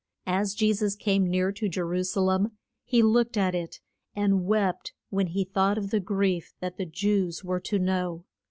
As 0.25 0.55
Je 0.55 0.73
sus 0.73 0.95
came 0.95 1.29
near 1.29 1.51
to 1.51 1.69
Je 1.69 1.79
ru 1.79 2.03
sa 2.03 2.21
lem 2.21 2.53
he 2.83 3.03
looked 3.03 3.37
at 3.37 3.53
it, 3.53 3.79
and 4.15 4.45
wept 4.47 4.93
when 5.11 5.27
he 5.27 5.43
thought 5.43 5.77
of 5.77 5.91
the 5.91 5.99
grief 5.99 6.55
that 6.59 6.77
the 6.77 6.87
Jews 6.87 7.43
were 7.43 7.59
to 7.59 7.77
know. 7.77 8.25